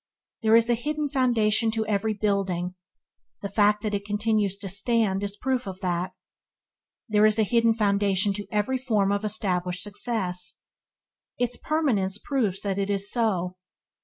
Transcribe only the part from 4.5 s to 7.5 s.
to stands is proof of that. There is a